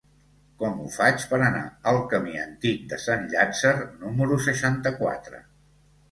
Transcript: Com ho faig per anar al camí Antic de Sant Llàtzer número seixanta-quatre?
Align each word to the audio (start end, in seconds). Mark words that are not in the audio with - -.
Com 0.61 0.77
ho 0.83 0.87
faig 0.93 1.25
per 1.33 1.37
anar 1.47 1.59
al 1.91 1.99
camí 2.13 2.33
Antic 2.43 2.87
de 2.93 2.99
Sant 3.03 3.27
Llàtzer 3.33 3.73
número 4.05 4.39
seixanta-quatre? 4.47 5.43